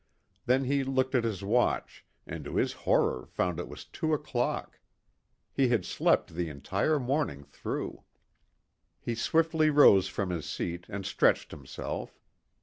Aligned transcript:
Then 0.47 0.63
he 0.63 0.83
looked 0.83 1.13
at 1.13 1.23
his 1.23 1.43
watch, 1.43 2.03
and 2.25 2.43
to 2.45 2.55
his 2.55 2.73
horror 2.73 3.27
found 3.27 3.59
it 3.59 3.67
was 3.67 3.85
two 3.85 4.13
o'clock. 4.15 4.79
He 5.53 5.67
had 5.67 5.85
slept 5.85 6.33
the 6.33 6.49
entire 6.49 6.99
morning 6.99 7.43
through. 7.43 8.03
He 8.99 9.13
swiftly 9.13 9.69
rose 9.69 10.07
from 10.07 10.31
his 10.31 10.49
seat 10.49 10.87
and 10.89 11.05
stretched 11.05 11.51
himself. 11.51 12.19